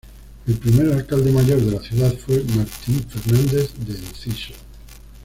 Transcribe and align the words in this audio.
El 0.47 0.55
primer 0.55 0.91
alcalde 0.91 1.31
mayor 1.31 1.61
de 1.61 1.73
la 1.73 1.79
ciudad 1.79 2.11
fue 2.17 2.37
Martín 2.55 3.05
Fernández 3.07 3.69
de 3.85 3.93
Enciso. 3.99 4.55